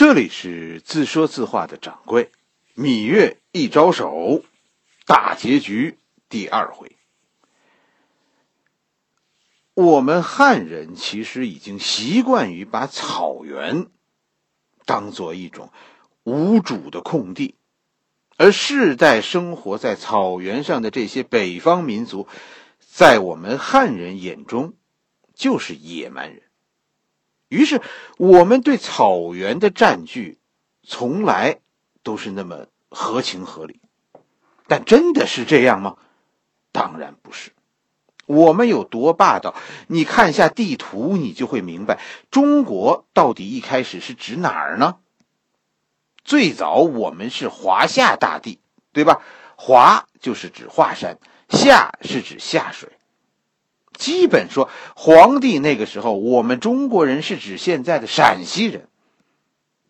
[0.00, 2.32] 这里是自说自话的掌柜，
[2.74, 4.42] 芈月一招手，
[5.04, 5.98] 大结局
[6.30, 6.96] 第二回。
[9.74, 13.88] 我们汉人其实已经习惯于把草原
[14.86, 15.70] 当做一种
[16.24, 17.56] 无主的空地，
[18.38, 22.26] 而世代生活在草原上的这些北方民族，
[22.78, 24.72] 在我们汉人眼中
[25.34, 26.44] 就是野蛮人。
[27.50, 27.82] 于是，
[28.16, 30.38] 我们对草原的占据，
[30.84, 31.58] 从来
[32.04, 33.80] 都是那么合情合理。
[34.68, 35.96] 但真的是这样吗？
[36.70, 37.50] 当然不是。
[38.26, 39.56] 我们有多霸道？
[39.88, 41.98] 你看一下地图，你就会明白，
[42.30, 44.98] 中国到底一开始是指哪儿呢？
[46.22, 48.60] 最早我们是华夏大地，
[48.92, 49.20] 对吧？
[49.56, 52.90] 华就是指华山，夏是指下水。
[54.00, 58.88] 基本说，皇帝那个时候，我们中国人是指现在的陕西人。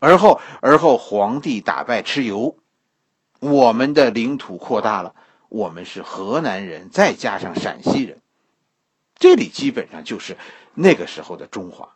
[0.00, 2.56] 而后，而后皇帝打败蚩尤，
[3.38, 5.14] 我们的领土扩大了，
[5.48, 8.18] 我们是河南人，再加上陕西人，
[9.16, 10.36] 这里基本上就是
[10.74, 11.90] 那个时候的中华。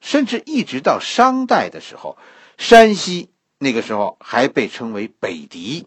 [0.00, 2.18] 甚至一直到商代的时候，
[2.58, 5.86] 山西那个时候还被称为北狄，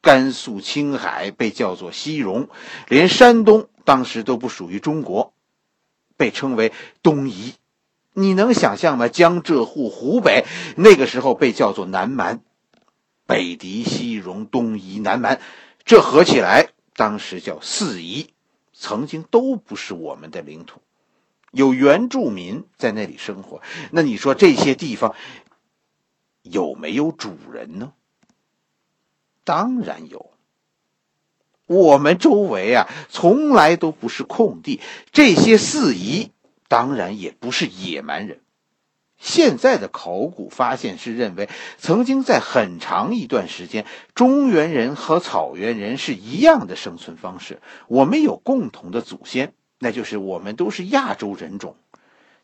[0.00, 2.48] 甘肃、青海被叫做西戎，
[2.88, 3.68] 连山东。
[3.88, 5.32] 当时都不属于中国，
[6.18, 7.54] 被称为东夷。
[8.12, 9.08] 你能想象吗？
[9.08, 10.44] 江浙沪、湖北
[10.76, 12.42] 那个时候被叫做南蛮，
[13.24, 15.40] 北狄、西戎、东夷、南蛮，
[15.86, 18.28] 这合起来当时叫四夷，
[18.74, 20.82] 曾经都不是我们的领土，
[21.50, 23.62] 有原住民在那里生活。
[23.90, 25.14] 那你说这些地方
[26.42, 27.94] 有没有主人呢？
[29.44, 30.30] 当然有。
[31.68, 34.80] 我们周围啊，从来都不是空地。
[35.12, 36.30] 这些四夷
[36.66, 38.40] 当然也不是野蛮人。
[39.20, 47.60] 现在的考古发现是认为，曾经在很长一段时间，中原人和草原人是一样的生存方式。
[47.86, 51.74] 我们有共同的祖先，那就是我们都是亚洲人种。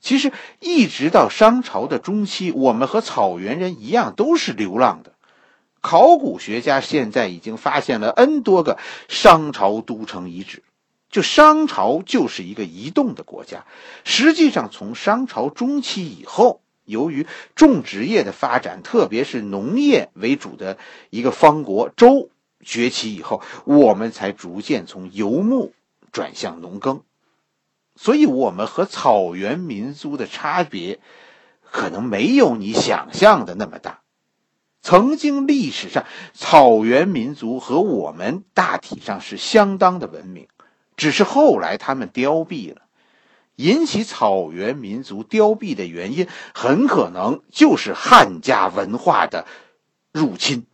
[0.00, 5.13] 其实，一直到商朝的中期，我们和草原人一样，都是流浪的。
[5.84, 10.62] 考古学家现在已经发现了 N 多个商朝都城遗址，
[11.10, 13.66] 就商朝就是一个移动的国家。
[14.02, 20.78] 实际上，从商朝中期以后，由于种植业的发展，特别是农业为主的
[21.10, 22.30] 一个方国周
[22.64, 25.74] 崛起以后，我们才逐渐从游牧
[26.12, 27.02] 转向农耕。
[27.94, 30.98] 所以，我们和草原民族的差别，
[31.70, 34.00] 可能没有你想象的那么大。
[34.84, 40.46] 曾经历史上，草原民族和我们大体上是相当的文明，
[40.94, 42.82] 只是后来他们凋敝了。
[43.56, 49.46] 引起草原民族凋敝的原因，很可能就是汉家文化的
[50.12, 50.66] 入侵。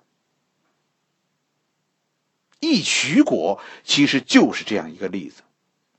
[2.59, 5.43] 义渠国其实就是这样一个例子。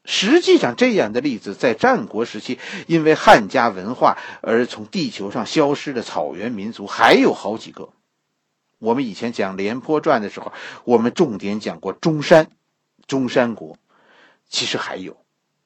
[0.03, 7.93] 实际上，这样的例子在战国时期，因为汉家文化而从地球上消失的草原民族还有好几个。
[8.81, 10.53] 我们以前讲《廉颇传》的时候，
[10.85, 12.49] 我们重点讲过中山，
[13.05, 13.77] 中山国。
[14.49, 15.17] 其实还有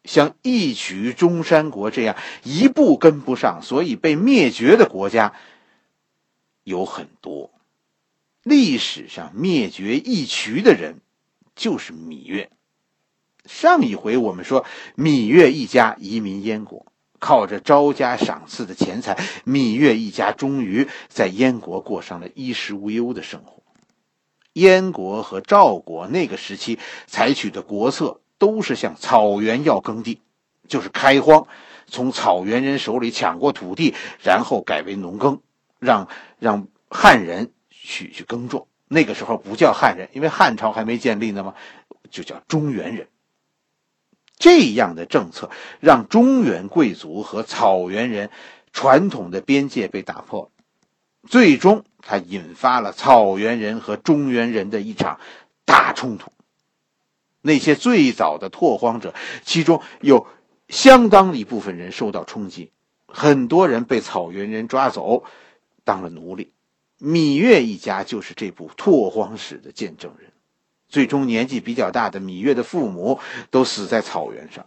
[0.03, 5.33] 像义渠、中山国这样一步跟不上，所以被灭绝的国家
[6.65, 7.51] 有很多。
[8.43, 10.99] 历史上灭绝义渠的人
[11.55, 12.51] 就是芈月。
[13.45, 14.65] 上一回我们说，
[14.97, 16.85] 芈月一家移民燕国。
[17.19, 23.63] 靠着招家赏赐的钱财，芈月一家终于在燕国过上了衣食无忧的生活。
[24.53, 30.21] 燕国和赵国那个时期采取的国策都是向草原要耕地，
[30.67, 31.45] 就是开荒，
[31.87, 33.93] 从草原人手里抢过土地，
[34.23, 35.41] 然后改为农耕，
[35.79, 36.07] 让
[36.39, 38.67] 让汉人去去耕种。
[38.87, 41.53] 那个时候不叫汉人，因为汉朝还没建立呢嘛，
[42.09, 43.07] 就叫中原人。
[44.37, 48.29] 这样的政策让中原贵族和草原人
[48.73, 50.51] 传统的边界被打破，
[51.27, 55.19] 最终它引发了草原人和中原人的一场
[55.65, 56.31] 大冲突。
[57.41, 60.27] 那些最早的拓荒者，其中有
[60.67, 62.71] 相当一部分人受到冲击，
[63.07, 65.23] 很多人被草原人抓走
[65.83, 66.51] 当了奴隶。
[66.99, 70.31] 芈月一家就是这部拓荒史的见证人。
[70.87, 74.65] 最终，年纪比较大的芈月的父母都死在草原上，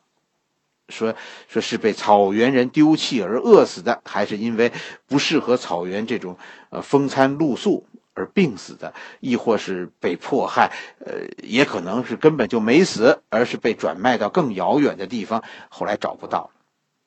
[0.88, 1.14] 说
[1.48, 4.72] 说是被草原人丢弃而饿死的，还是因为
[5.06, 6.36] 不适合草原这种
[6.70, 16.50] 呃风餐露宿而病死的，亦或是被迫害，呃，也可能是根本就没死，而是被转卖到更遥远的地方，后来找不到了。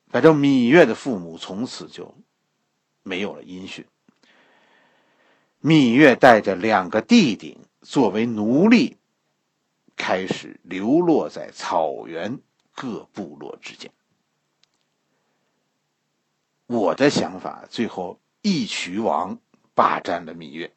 [0.09, 2.15] 反正芈月的父母从此就
[3.03, 3.85] 没有了音讯。
[5.61, 8.97] 芈月带着两个弟弟作为奴隶，
[10.01, 12.39] 开始流落在草原
[12.73, 13.91] 各部落之间。
[16.65, 19.37] 我的想法，最后义渠王
[19.75, 20.71] 霸占了芈月。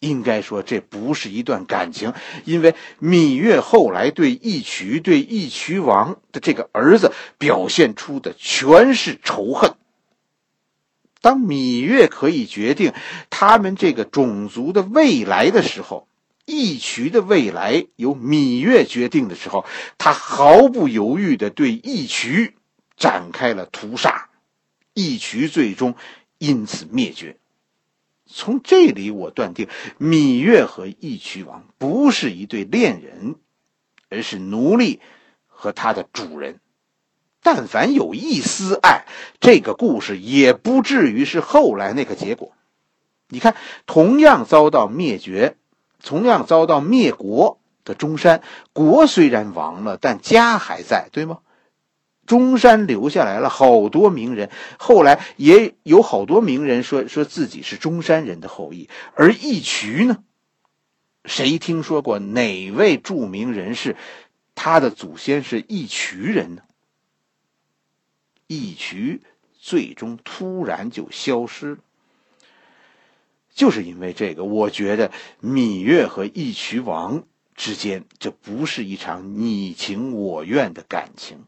[0.00, 2.14] 应该说，这不是一段感情，
[2.46, 9.74] 因为芈月后来对义渠、对义渠王的这个儿子表现出的全是仇恨。
[11.20, 12.94] 当芈月可以决定
[13.28, 16.08] 他们这个种族的未来的时候，
[16.52, 19.64] 义渠的未来由芈月决定的时候，
[19.96, 22.56] 他毫不犹豫地对义渠
[22.94, 24.28] 展开了屠杀，
[24.92, 25.94] 义渠最终
[26.36, 27.38] 因此灭绝。
[28.26, 29.66] 从这里，我断定
[29.98, 33.36] 芈月和义渠王不是一对恋人，
[34.10, 35.00] 而是奴隶
[35.46, 36.60] 和他的主人。
[37.42, 39.06] 但凡有一丝爱，
[39.40, 42.52] 这个故事也不至于是后来那个结果。
[43.28, 43.56] 你看，
[43.86, 45.56] 同样遭到灭绝，
[46.02, 51.38] 同样遭到灭国的中山国虽然亡了，但家还在，对吗？
[52.24, 58.88] 中山留下来了好多名人，后来也有好多名人说说自己是中山人的后裔。
[59.14, 60.18] 而义渠呢？
[61.24, 63.96] 谁听说过哪位著名人士，
[64.54, 66.62] 他的祖先是义渠人呢？
[68.46, 69.22] 义渠
[69.58, 71.78] 最终突然就消失了，
[73.54, 75.10] 就是因为这个，我觉得
[75.42, 81.44] 芈月和义渠王之间，这不是一场你情我愿的感情。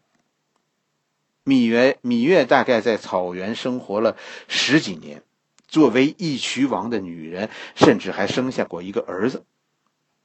[1.45, 4.17] 芈月，芈月大概在草原生活了
[4.49, 5.23] 十几年，
[5.69, 9.45] 作为义渠王的女人，甚至还生下过一个儿子。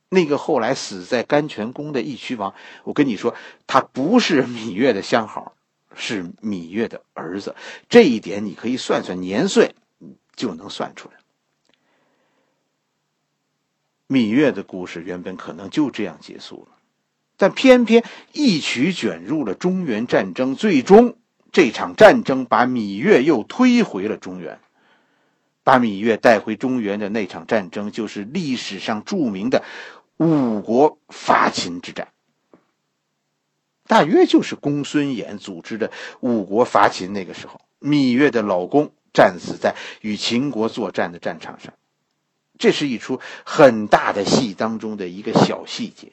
[0.09, 3.35] 那个后来死在甘泉宫的义渠王，我跟你说，
[3.67, 5.55] 他不是芈月的相好，
[5.93, 7.55] 是芈月的儿子。
[7.89, 9.75] 这一点你可以算算年岁，
[10.35, 11.19] 就能算出来。
[14.09, 16.75] 芈月的故事原本可能就这样结束了。
[17.38, 18.03] 但偏偏
[18.33, 21.15] 一曲卷入了中原战争，最终
[21.53, 24.59] 这场战争把芈月又推回了中原。
[25.63, 29.63] 把芈月带回中原的那场战争，就是历史上著名的
[30.17, 32.07] 五国伐秦之战。
[33.85, 37.13] 大约就是公孙衍组织的五国伐秦。
[37.13, 41.73] 那个时候，芈月的老公战死在与秦国作战的战场上。
[42.59, 46.11] 这是一出很大的戏当中的一个小细节。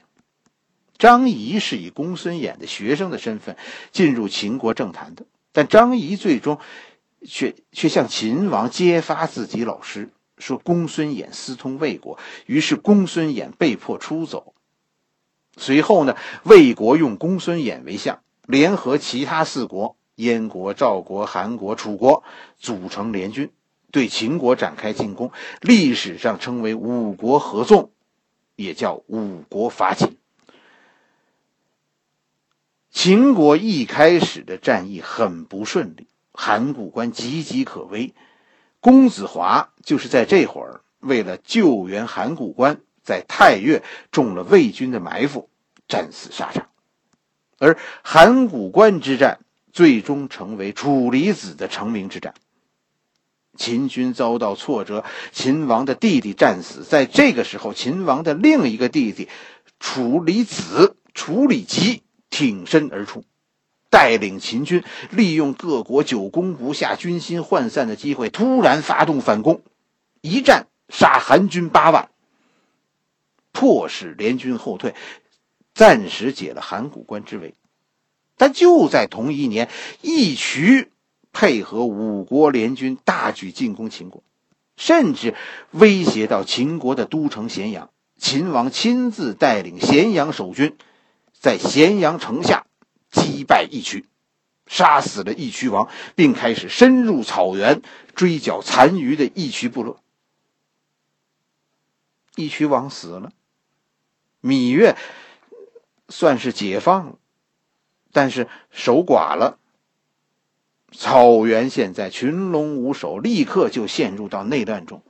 [0.96, 3.58] 张仪是以公孙衍的学生的身份
[3.93, 6.58] 进入秦国政坛的，但张仪最终
[7.26, 10.08] 却却向秦王揭发自己老师，
[10.38, 14.54] 说公孙衍私通魏国，于是公孙衍被迫出走。
[15.58, 22.22] 随后呢，魏国用公孙衍为相，联合其他四国——燕国、赵国、韩国、楚国，
[22.58, 23.50] 组成联军，
[23.96, 25.32] 对秦国展开进攻。
[25.62, 27.93] 历史上称为五国合纵，
[28.54, 30.19] 也叫五国伐秦。
[32.90, 38.12] 秦国一开始的战役很不顺利，函谷关岌岌可危。
[38.81, 45.49] 公子华就是在这会儿，为了救援函谷关，在太岳中了魏军的埋伏，
[45.88, 46.69] 战死沙场。
[47.56, 49.40] 而函谷关之战
[49.72, 52.34] 最终成为楚离子的成名之战。
[53.56, 56.85] 秦军遭到挫折，秦王的弟弟战死。
[56.85, 59.28] 在这个时候，秦王的另一个弟弟
[59.80, 62.02] 楚离子楚里吉。
[62.28, 63.25] 挺身而出，
[63.88, 69.62] 带领秦军利用各国久攻不下、军心涣散的机会，突然发动反攻，
[70.21, 72.11] 一战杀韩军八万，
[73.52, 74.95] 迫使联军后退，
[75.73, 77.54] 暂时解了函谷关之围。
[78.37, 79.71] 但就在同一年，
[80.02, 80.90] 义渠
[81.38, 84.23] 配合五国联军大举进攻秦国，
[84.78, 85.35] 甚至
[85.71, 87.90] 威胁到秦国的都城咸阳。
[88.16, 90.78] 秦王亲自带领咸阳守军。
[91.38, 92.64] 在咸阳城下
[93.11, 94.07] 击败义渠，
[94.66, 97.83] 杀死了义渠王，并开始深入草原
[98.14, 100.02] 追剿残余的义渠部落。
[102.35, 103.31] 义渠王死了，
[104.40, 104.97] 芈月
[106.09, 107.19] 算是解放了，
[108.11, 109.59] 但是守寡了。
[110.93, 115.02] 草原现在群龙无首，立刻就陷入到内乱中。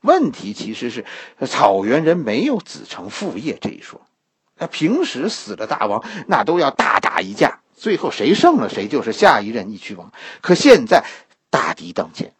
[0.00, 1.04] 问题其实是
[1.46, 4.00] 草原人没有子承父业这一说。
[4.58, 10.12] 那平时死了大王，那都要大打一架，最后谁胜了，谁就是下一任义渠王。
[10.40, 11.04] 可现在
[11.50, 12.32] 大敌当前，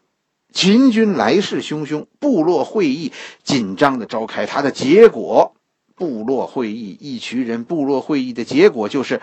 [0.53, 3.11] 秦军来势汹汹，部落会议
[3.43, 5.55] 紧张的召开，它的结果，
[5.95, 9.21] 部落会议，义渠人部落会议的结果就是，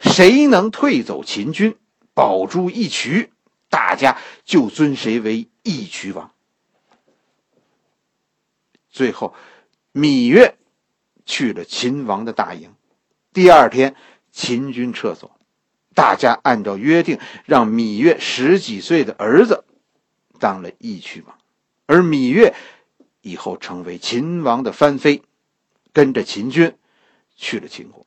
[0.00, 1.76] 谁能退走秦军，
[2.14, 3.32] 保住义渠，
[3.68, 6.32] 大家就尊谁为义渠王。
[8.90, 9.34] 最后，
[9.92, 10.56] 芈月
[11.26, 12.72] 去了秦王的大营。
[13.32, 13.96] 第二天，
[14.30, 15.32] 秦军撤走，
[15.94, 19.64] 大家按照约定，让芈月十几岁的儿子
[20.38, 21.36] 当了义渠王，
[21.86, 22.54] 而芈月
[23.22, 25.22] 以后成为秦王的藩妃，
[25.92, 26.78] 跟着秦军
[27.34, 28.06] 去了秦国。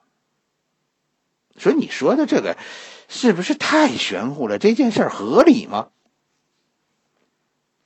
[1.58, 2.56] 说你说的这个
[3.08, 4.60] 是不是太玄乎了？
[4.60, 5.90] 这件事合理吗？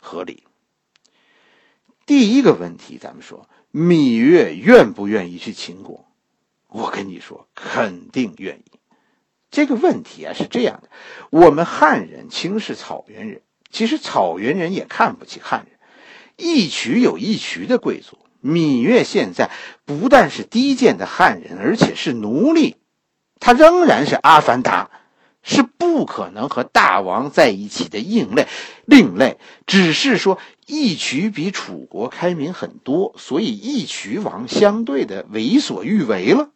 [0.02, 0.44] 合理。
[2.06, 6.06] 第一个问题，咱们说芈月愿不愿意去秦国？
[6.68, 8.64] 我跟你说，肯定愿意。
[9.52, 10.90] 这个问题啊是这样的：
[11.30, 15.80] 我们汉人轻视草原人，其实草原人也看不起汉人。
[16.38, 19.52] 一渠有一渠的贵族，芈月现在
[19.86, 22.78] 不但是低贱的汉人，而且是奴隶，
[23.40, 24.90] 他仍然是阿凡达。
[25.44, 28.48] 是不可能和大王在一起的另类，
[28.86, 36.52] 另类只是说义渠比楚国开明很多，所以义渠王相对的为所欲为了。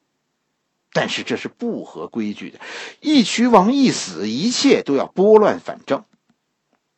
[0.93, 2.59] 但是这是不合规矩的，
[3.01, 6.05] 义渠王一死，一切都要拨乱反正，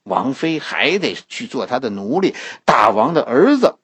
[0.03, 3.75] 王妃还得去做他的奴隶，大王的儿子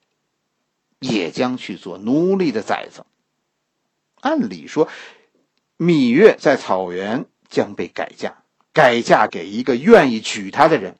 [1.00, 3.04] 也将去做奴隶的崽子。
[4.20, 4.88] 按理说，
[5.78, 7.24] 芈月在草原。
[7.54, 8.42] 将被改嫁，
[8.72, 10.96] 改嫁给一个愿意娶她的人。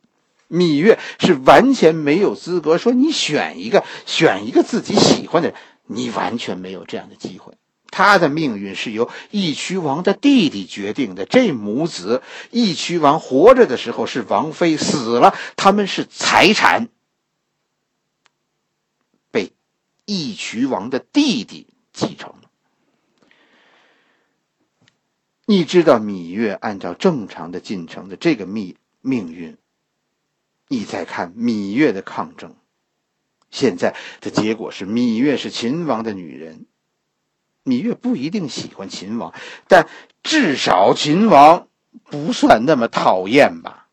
[0.49, 7.55] 芈月是完全没有资格说你选一个，选一个自己喜欢的人，你完全没有这样的机会。
[7.91, 11.25] 她的命运是由义渠王的弟弟决定的。
[11.25, 16.89] 这母子，义渠王活着的时候是王妃，死了他们是财产，
[19.31, 19.53] 被
[20.05, 22.35] 义渠王的弟弟继承。
[25.47, 29.59] 你知道芈月按照正常的进程的这个命命运，
[30.69, 32.57] 你再看芈月的抗争，
[33.51, 36.65] 现在的结果是芈月是秦王的女人，
[37.65, 39.35] 芈月不一定喜欢秦王，
[39.69, 39.87] 但
[40.23, 41.69] 至少秦王
[42.05, 43.89] 不算那么讨厌吧。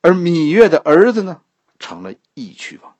[0.00, 1.42] 而芈月的儿子呢，
[1.78, 2.96] 成了义渠王。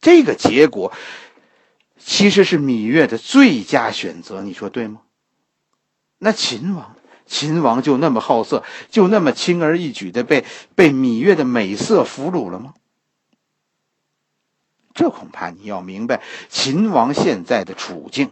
[0.00, 0.92] 这个结果
[1.96, 5.02] 其实是芈月的最佳选择，你说对吗？
[6.24, 6.94] 那秦王，
[7.26, 10.44] 秦王就那么好色，就那么轻而易举的被
[10.76, 12.74] 被芈月的美色俘虏了吗？
[14.94, 18.30] 这恐怕你要明白秦王现在的处境。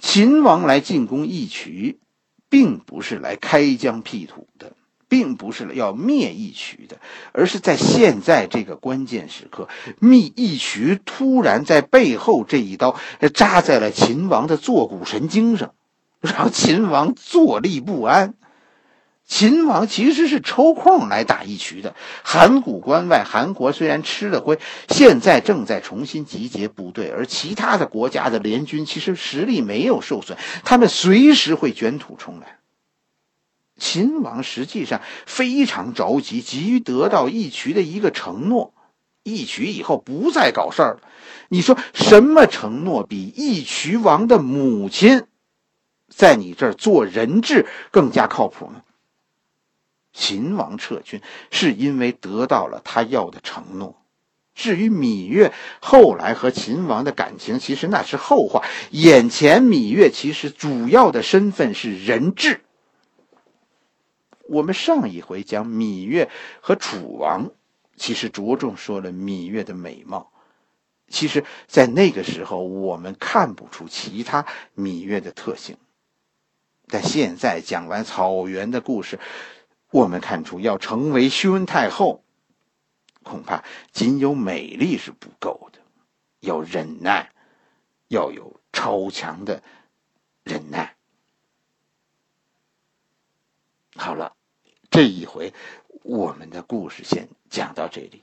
[0.00, 2.00] 秦王来进攻义渠，
[2.48, 4.72] 并不是来开疆辟土的，
[5.08, 6.98] 并不是要灭义渠的，
[7.30, 9.68] 而是在现在这个关键时刻，
[10.00, 12.96] 灭义渠突然在背后这一刀
[13.32, 15.74] 扎在了秦王的坐骨神经上。
[16.22, 18.32] 让秦王坐立不安。
[19.24, 21.94] 秦王其实是抽空来打义渠的。
[22.22, 32.58] 函谷关外，韩国虽然吃了亏，现在正在重新集结部队，而其他的国家的联军其实实力没有受损，他们随时会卷土重来。
[33.78, 38.74] 秦王实际上非常着急，急于得到义渠的一个承诺：
[39.22, 41.00] 义渠以后不再搞事儿了。
[41.48, 45.24] 你说什么承诺比义渠王的母亲？
[46.14, 48.82] 在你这儿做人质更加靠谱呢。
[50.12, 53.98] 秦王撤军是因为得到了他要的承诺。
[54.54, 58.62] 至于芈月后来和秦王的感情，其实那是后话。
[58.90, 62.60] 眼前芈月其实主要的身份是人质。
[64.42, 66.28] 我们上一回讲芈月
[66.60, 67.50] 和楚王，
[67.96, 70.30] 其实着重说了芈月的美貌。
[71.08, 74.44] 其实，在那个时候，我们看不出其他
[74.76, 75.76] 芈月的特性。
[76.92, 79.18] 但现在讲完草原的故事，
[79.90, 82.22] 我们看出要成为宣恩太后，
[83.22, 85.78] 恐怕仅有美丽是不够的，
[86.40, 87.32] 要忍耐，
[88.08, 89.62] 要有超强的
[90.44, 90.94] 忍耐。
[93.96, 94.36] 好了，
[94.90, 95.54] 这一回
[96.02, 98.22] 我们的故事先讲到这里。